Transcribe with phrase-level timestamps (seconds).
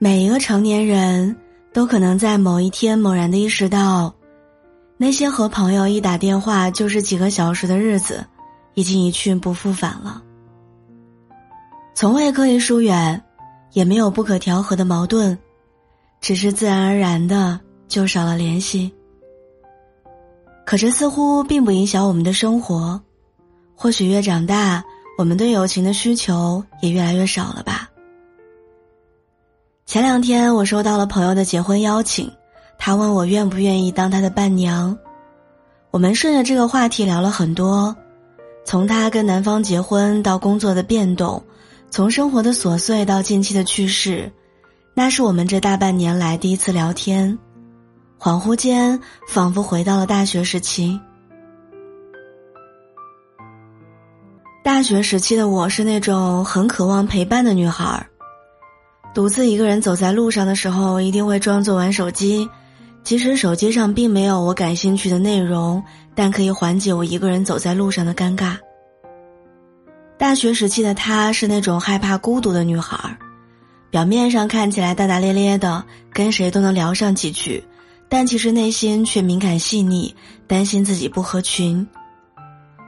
[0.00, 1.36] 每一个成年人
[1.72, 4.14] 都可能在某一天猛然的意识到，
[4.96, 8.24] 那些和朋友一打电话就是几个小时的日子，
[8.74, 10.22] 已经一去不复返了。
[11.94, 13.20] 从未刻意疏远，
[13.72, 15.36] 也没有不可调和的矛盾，
[16.20, 18.92] 只是自然而然的就少了联系。
[20.64, 23.02] 可这似乎并不影响我们的生活，
[23.74, 24.84] 或许越长大，
[25.18, 27.87] 我们对友情的需求也越来越少了吧。
[29.88, 32.30] 前两天我收到了朋友的结婚邀请，
[32.76, 34.94] 他问我愿不愿意当他的伴娘。
[35.90, 37.96] 我们顺着这个话题聊了很多，
[38.66, 41.42] 从他跟男方结婚到工作的变动，
[41.88, 44.30] 从生活的琐碎到近期的趣事，
[44.92, 47.38] 那是我们这大半年来第一次聊天。
[48.20, 51.00] 恍惚间，仿佛回到了大学时期。
[54.62, 58.06] 大学时期的我是那种很渴望陪伴的女孩儿。
[59.18, 62.48] 独自一个人走在路上的时候，一定会装作玩手机，
[63.02, 65.82] 即使手机上并没有我感兴趣的内容，
[66.14, 68.56] 但可以缓解我一个人走在路上的尴尬。
[70.16, 73.18] 大学时期的她是那种害怕孤独的女孩儿，
[73.90, 77.64] 表面上看起来大大咧咧的，跟谁都能聊上几句，
[78.08, 80.14] 但其实内心却敏感细腻，
[80.46, 81.84] 担心自己不合群。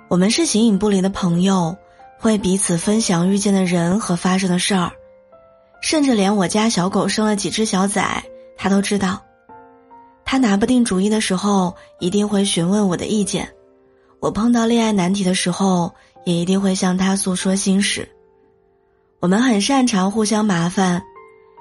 [0.06, 1.77] 我们是形影不离的朋友，
[2.20, 4.92] 会彼此分享遇见的人和发生的事儿。
[5.81, 8.23] 甚至连我家小狗生了几只小崽，
[8.56, 9.23] 他都知道。
[10.25, 13.45] 他拿不定主意的时候，一定会询问我的意见；
[14.20, 15.92] 我碰到恋爱难题的时候，
[16.25, 18.09] 也一定会向他诉说心事。
[19.19, 21.03] 我们很擅长互相麻烦，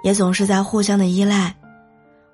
[0.04, 1.56] 也总是在互相的依赖。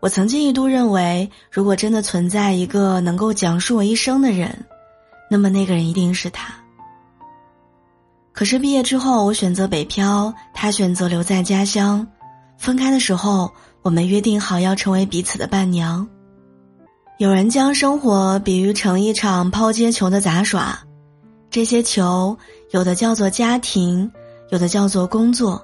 [0.02, 4.66] 我曾经一度认为，如果真的存在一个能够讲述我一生的人，
[5.32, 6.65] 那么那个人一定是他。
[8.36, 12.06] 可是毕业之后，我选择北漂，他选择留在家乡。
[12.58, 13.50] 分开的时候，
[13.82, 16.06] 我们约定好要成为彼此的伴娘。
[17.18, 20.78] 有人将生活比喻成一场抛接球的杂耍，
[21.50, 22.38] 这些球
[22.72, 24.12] 有的叫做家庭，
[24.50, 25.64] 有的叫做工作，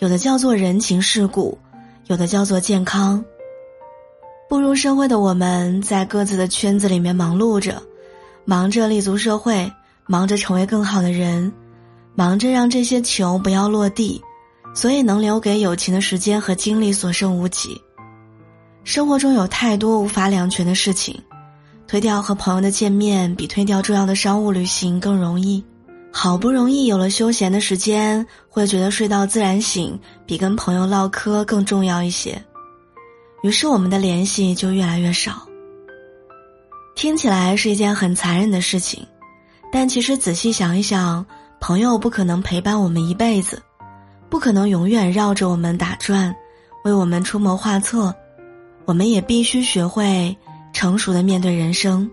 [0.00, 1.56] 有的叫做人情世故，
[2.08, 3.24] 有的叫做健康。
[4.48, 7.80] 步入社会的我们在各自的圈子里面忙碌着，
[8.44, 9.70] 忙着立足社会，
[10.08, 11.52] 忙着成为更好的人。
[12.18, 14.20] 忙着让这些球不要落地，
[14.74, 17.80] 所以能留给友情的时间和精力所剩无几。
[18.82, 21.16] 生活中有太多无法两全的事情，
[21.86, 25.62] 推掉和朋友的见面比推掉重要的商务旅行更容易。
[26.10, 29.96] 好不容易有了休闲的时间，会觉得睡到自然醒
[30.26, 32.36] 比跟朋友唠嗑更重要一些。
[33.44, 35.46] 于是我们的联系就越来越少。
[36.96, 39.06] 听起来是一件很残忍的事情，
[39.70, 41.24] 但其实仔细想一想。
[41.60, 43.62] 朋友不可能陪伴我们一辈子，
[44.28, 46.34] 不可能永远绕着我们打转，
[46.84, 48.14] 为我们出谋划策。
[48.84, 50.34] 我们也必须学会
[50.72, 52.10] 成熟的面对人生。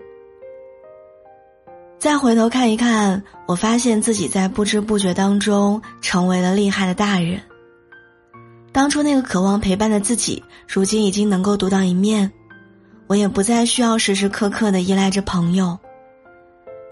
[1.98, 7.40] 再回头看一看，我发现自己在不知不觉当中成为了厉害的大人。
[8.74, 12.30] 当初那个渴望陪伴的自己，如今已经能够独当一面，
[13.08, 15.80] 我也不再需要时时刻刻的依赖着朋友。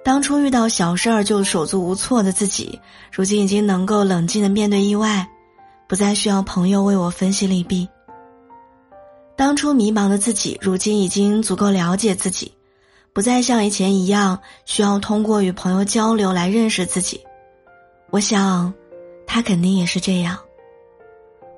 [0.04, 5.28] 当初遇到小事儿就手足无措的自己，如今已经能够冷静的面对意外，
[5.88, 7.88] 不再需要朋友为我分析利弊。
[9.38, 12.52] 当初迷茫的自己，如今已经足够了解自己，
[13.14, 17.22] 不再像以前一样需要通过与朋友交流来认识自己。
[18.10, 18.74] 我想，
[19.26, 20.38] 他肯定也是这样。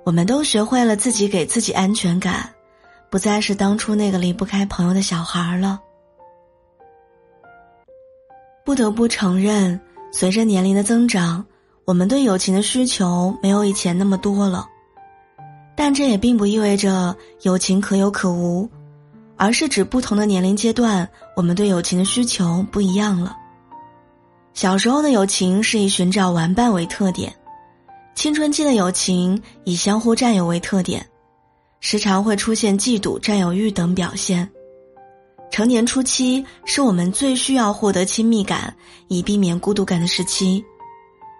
[0.03, 2.53] 我们都学会了自己给自己安全感，
[3.09, 5.81] 不再是当初那个离不开朋友的小孩了。
[8.66, 9.80] 不得不承认，
[10.12, 11.46] 随着年龄的增长，
[11.86, 14.66] 我们对友情的需求没有以前那么多了。
[15.76, 18.68] 但这也并不意味着友情可有可无，
[19.38, 23.38] 而是指不同的年龄阶段，我们对友情的需求不一样了。
[24.56, 27.31] 小时候的友情是以寻找玩伴为特点，
[28.16, 31.06] 青春期的友情以相互占有为特点，
[31.81, 34.50] 时常会出现嫉妒、占有欲等表现。
[35.56, 38.75] 成年初期是我们最需要获得亲密感，
[39.07, 40.62] 以避免孤独感的时期。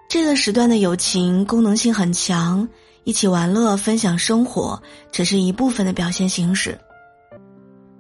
[0.08, 2.66] 这个时段的友情功能性很强，
[3.04, 4.82] 一起玩乐、分享生活
[5.12, 6.80] 只是一部分的表现形式。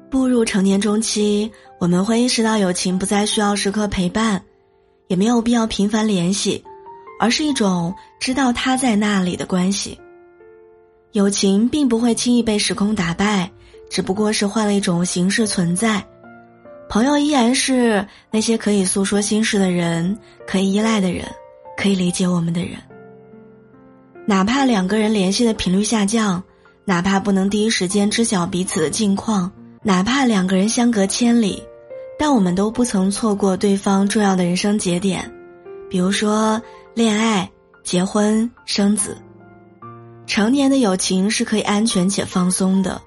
[0.10, 1.52] 步入成年中期，
[1.82, 4.42] 我们会意识到友情不再需要时刻陪伴，
[5.08, 6.64] 也没有必要频繁联系，
[7.20, 10.00] 而是一种知道他在那里的关系。
[11.12, 13.52] 友情并不会轻易被时空打败。
[13.90, 16.04] 只不过是换了一种形式存在，
[16.90, 20.18] 朋友依然是那些可以诉说心事的人，
[20.48, 21.26] 可以依赖的人，
[21.78, 22.78] 可以理解我们的人。
[24.26, 26.44] 哪怕两个人联系的频率下降，
[26.84, 29.52] 哪怕不能第一时间知晓彼此的近况，
[29.82, 31.62] 哪怕两个人相隔千里，
[32.18, 35.32] 但我们都不曾错过对方重要的人生节点，
[35.90, 36.62] 比如说
[36.96, 37.50] 恋爱、
[37.84, 39.18] 结婚、生子。
[40.26, 43.00] 成年的友情是可以安全且放松的，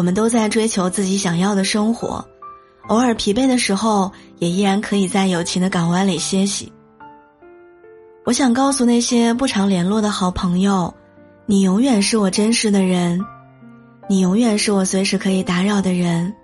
[0.00, 2.24] 我们都在追求自己想要的生活，
[2.88, 6.72] 偶尔疲惫的时候，也依然可以在友情的港湾里歇息。
[8.24, 10.94] 我想告诉那些不常联络的好朋友，
[11.44, 13.20] 你永远是我真实的人，
[14.08, 16.34] 你永远是我随时可以打扰的人，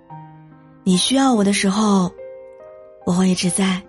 [0.83, 2.11] 你需要我的时候，
[3.07, 3.81] 我会一直在。